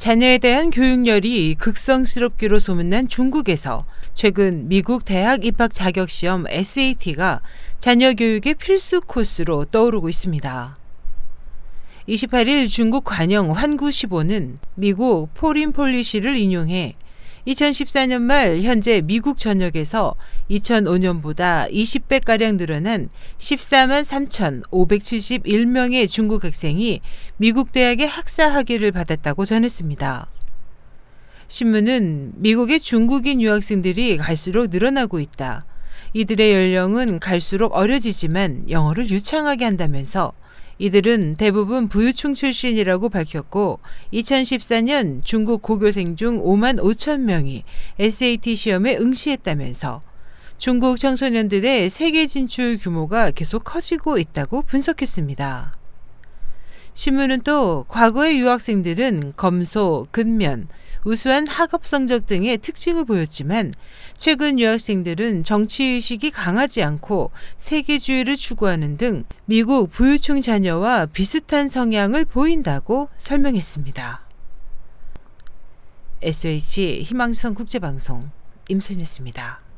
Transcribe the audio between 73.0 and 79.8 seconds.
설명했습니다. SH 희망성 국제방송 임선이었습니다.